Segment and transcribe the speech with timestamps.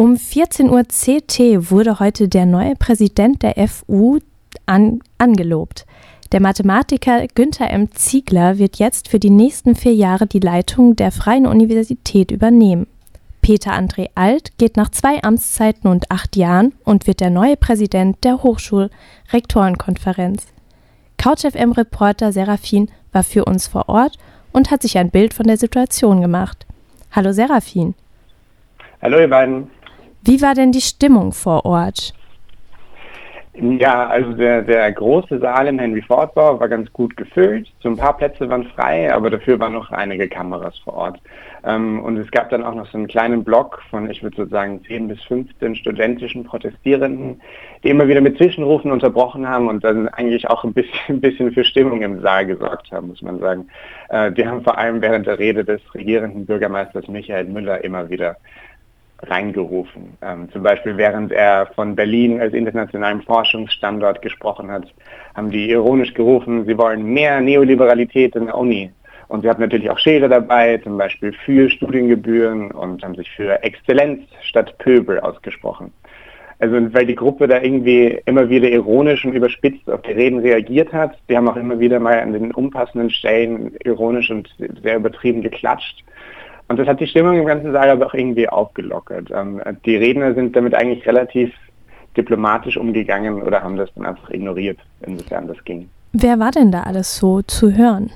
[0.00, 4.18] Um 14 Uhr CT wurde heute der neue Präsident der FU
[4.64, 5.84] an, angelobt.
[6.32, 7.92] Der Mathematiker Günther M.
[7.92, 12.86] Ziegler wird jetzt für die nächsten vier Jahre die Leitung der Freien Universität übernehmen.
[13.42, 18.24] Peter André Alt geht nach zwei Amtszeiten und acht Jahren und wird der neue Präsident
[18.24, 20.46] der Hochschulrektorenkonferenz.
[21.18, 24.16] CouchFM-Reporter Serafin war für uns vor Ort
[24.50, 26.66] und hat sich ein Bild von der Situation gemacht.
[27.12, 27.94] Hallo Serafin.
[29.02, 29.70] Hallo ihr beiden.
[30.22, 32.14] Wie war denn die Stimmung vor Ort?
[33.60, 37.68] Ja, also der, der große Saal im Henry Ford Bau war ganz gut gefüllt.
[37.80, 41.20] So ein paar Plätze waren frei, aber dafür waren noch einige Kameras vor Ort.
[41.64, 44.46] Ähm, und es gab dann auch noch so einen kleinen Block von, ich würde so
[44.46, 47.40] sagen, 10 bis 15 studentischen Protestierenden,
[47.82, 51.52] die immer wieder mit Zwischenrufen unterbrochen haben und dann eigentlich auch ein bisschen, ein bisschen
[51.52, 53.66] für Stimmung im Saal gesorgt haben, muss man sagen.
[54.08, 58.36] Äh, die haben vor allem während der Rede des regierenden Bürgermeisters Michael Müller immer wieder
[59.22, 60.16] reingerufen.
[60.22, 64.86] Ähm, zum Beispiel während er von Berlin als internationalen Forschungsstandort gesprochen hat,
[65.34, 68.90] haben die ironisch gerufen, sie wollen mehr Neoliberalität in der Uni.
[69.28, 73.62] Und sie hatten natürlich auch Schilder dabei, zum Beispiel für Studiengebühren und haben sich für
[73.62, 75.92] Exzellenz statt Pöbel ausgesprochen.
[76.58, 80.92] Also weil die Gruppe da irgendwie immer wieder ironisch und überspitzt auf die Reden reagiert
[80.92, 81.16] hat.
[81.28, 84.48] Die haben auch immer wieder mal an den unpassenden Stellen ironisch und
[84.82, 86.04] sehr übertrieben geklatscht.
[86.70, 89.28] Und das hat die Stimmung im ganzen Saal aber auch irgendwie aufgelockert.
[89.32, 91.52] Ähm, die Redner sind damit eigentlich relativ
[92.16, 95.88] diplomatisch umgegangen oder haben das dann einfach ignoriert, insofern das ging.
[96.12, 98.12] Wer war denn da alles so zu hören?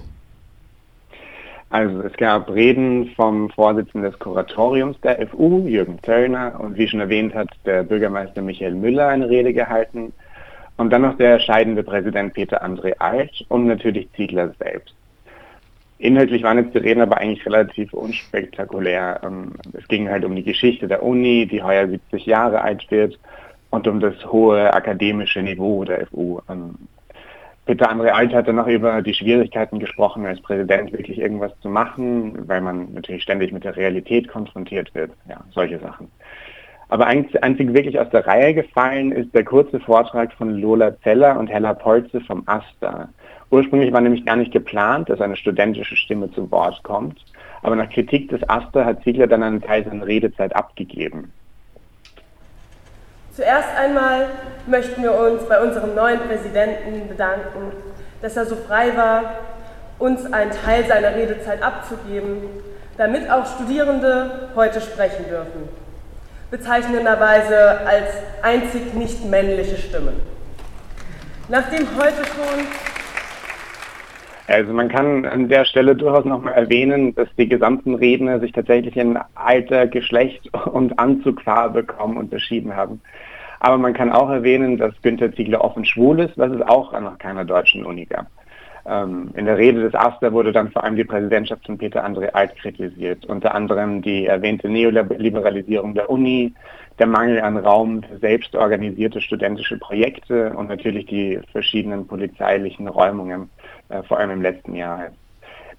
[1.71, 7.01] Also es gab Reden vom Vorsitzenden des Kuratoriums der FU, Jürgen Töllner, und wie schon
[7.01, 10.13] erwähnt hat der Bürgermeister Michael Müller eine Rede gehalten.
[10.77, 14.95] Und dann noch der scheidende Präsident Peter André Alt und natürlich Ziegler selbst.
[16.05, 19.21] Inhaltlich waren jetzt die Reden aber eigentlich relativ unspektakulär.
[19.25, 23.19] Ähm, es ging halt um die Geschichte der Uni, die heuer 70 Jahre alt wird,
[23.71, 26.41] und um das hohe akademische Niveau der FU.
[26.51, 26.75] Ähm,
[27.65, 31.71] Peter André Alt hat dann noch über die Schwierigkeiten gesprochen, als Präsident wirklich irgendwas zu
[31.71, 35.11] machen, weil man natürlich ständig mit der Realität konfrontiert wird.
[35.27, 36.11] Ja, solche Sachen.
[36.95, 41.49] Aber einzig wirklich aus der Reihe gefallen ist der kurze Vortrag von Lola Zeller und
[41.49, 43.09] Hella Polze vom AStA.
[43.51, 47.19] Ursprünglich war nämlich gar nicht geplant, dass eine studentische Stimme zu Wort kommt,
[47.63, 51.33] aber nach Kritik des AStA hat Ziegler dann einen Teil seiner Redezeit abgegeben.
[53.33, 54.29] Zuerst einmal
[54.69, 57.73] möchten wir uns bei unserem neuen Präsidenten bedanken,
[58.23, 59.41] dass er so frei war,
[59.99, 62.37] uns einen Teil seiner Redezeit abzugeben,
[62.97, 65.84] damit auch Studierende heute sprechen dürfen.
[66.51, 68.09] Bezeichnenderweise als
[68.43, 70.21] einzig nicht männliche Stimmen.
[71.49, 72.67] Nachdem heute schon
[74.47, 78.97] also man kann an der Stelle durchaus nochmal erwähnen, dass die gesamten Redner sich tatsächlich
[78.97, 83.01] in Alter, Geschlecht und Anzugfarbe kaum unterschieden haben.
[83.61, 87.17] Aber man kann auch erwähnen, dass Günther Ziegler offen schwul ist, was es auch an
[87.19, 88.27] keiner deutschen Uni gab.
[88.87, 92.31] Ähm, in der Rede des Aster wurde dann vor allem die Präsidentschaft von Peter André
[92.31, 96.53] Alt kritisiert, unter anderem die erwähnte Neoliberalisierung der Uni,
[96.99, 103.49] der Mangel an Raum für selbstorganisierte studentische Projekte und natürlich die verschiedenen polizeilichen Räumungen,
[103.89, 105.09] äh, vor allem im letzten Jahr.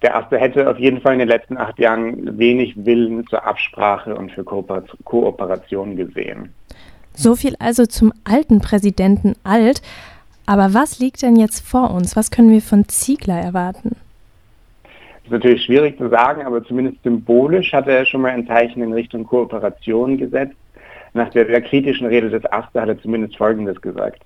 [0.02, 4.16] Der Aster hätte auf jeden Fall in den letzten acht Jahren wenig Willen zur Absprache
[4.16, 6.54] und für Kooperation gesehen.
[7.14, 9.82] So viel also zum alten Präsidenten Alt.
[10.46, 12.16] Aber was liegt denn jetzt vor uns?
[12.16, 13.96] Was können wir von Ziegler erwarten?
[14.84, 18.84] Das ist natürlich schwierig zu sagen, aber zumindest symbolisch hat er schon mal ein Zeichen
[18.84, 20.56] in Richtung Kooperation gesetzt.
[21.14, 24.22] Nach der sehr kritischen Rede des Aster hat er zumindest Folgendes gesagt.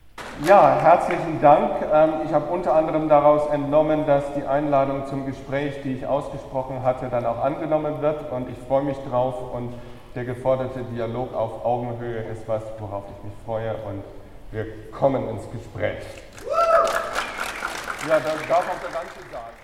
[0.45, 1.71] Ja, herzlichen Dank.
[1.93, 6.83] Ähm, ich habe unter anderem daraus entnommen, dass die Einladung zum Gespräch, die ich ausgesprochen
[6.83, 9.73] hatte, dann auch angenommen wird und ich freue mich drauf und
[10.15, 14.03] der geforderte Dialog auf Augenhöhe ist was, worauf ich mich freue und
[14.51, 15.97] wir kommen ins Gespräch.
[18.07, 19.59] Ja, dann darf auch der ganze Saal.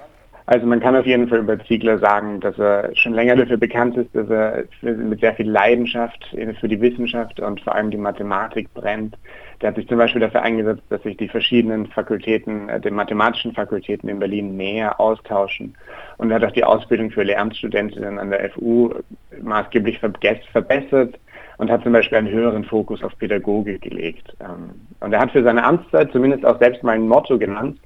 [0.48, 3.98] Also man kann auf jeden Fall über Ziegler sagen, dass er schon länger dafür bekannt
[3.98, 6.24] ist, dass er mit sehr viel Leidenschaft
[6.60, 9.18] für die Wissenschaft und vor allem die Mathematik brennt.
[9.62, 13.54] Der hat sich zum Beispiel dafür eingesetzt, dass sich die verschiedenen Fakultäten, äh, den mathematischen
[13.54, 15.76] Fakultäten in Berlin näher austauschen.
[16.18, 18.94] Und er hat auch die Ausbildung für Lehramtsstudentinnen an der FU
[19.42, 21.18] maßgeblich verbessert
[21.58, 24.34] und hat zum Beispiel einen höheren Fokus auf Pädagogik gelegt.
[24.40, 27.80] Ähm, und er hat für seine Amtszeit zumindest auch selbst mal ein Motto genannt.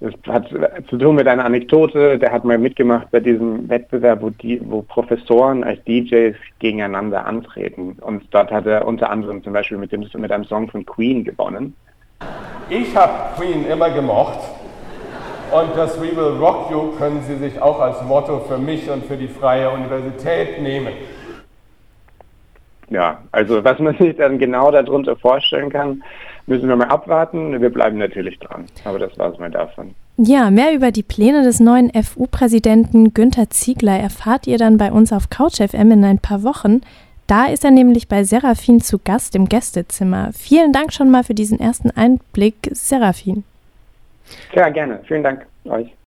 [0.00, 0.48] Das hat
[0.90, 2.18] zu tun mit einer Anekdote.
[2.18, 7.96] Der hat mal mitgemacht bei diesem Wettbewerb, wo, die, wo Professoren als DJs gegeneinander antreten.
[8.02, 11.24] Und dort hat er unter anderem zum Beispiel mit, dem, mit einem Song von Queen
[11.24, 11.74] gewonnen.
[12.68, 14.40] Ich habe Queen immer gemocht.
[15.50, 19.06] Und das We Will Rock You können Sie sich auch als Motto für mich und
[19.06, 20.92] für die Freie Universität nehmen.
[22.90, 26.02] Ja, also was man sich dann genau darunter vorstellen kann,
[26.46, 27.60] müssen wir mal abwarten.
[27.60, 28.66] Wir bleiben natürlich dran.
[28.84, 29.94] Aber das war es mal davon.
[30.18, 35.12] Ja, mehr über die Pläne des neuen FU-Präsidenten Günther Ziegler erfahrt ihr dann bei uns
[35.12, 36.80] auf CouchFM in ein paar Wochen.
[37.26, 40.30] Da ist er nämlich bei Seraphin zu Gast im Gästezimmer.
[40.32, 43.44] Vielen Dank schon mal für diesen ersten Einblick, Seraphin.
[44.54, 45.00] Ja, gerne.
[45.06, 45.96] Vielen Dank euch.